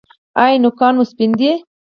ایا 0.41 0.57
نوکان 0.63 0.93
مو 0.97 1.03
سپین 1.11 1.31
دي؟ 1.39 1.51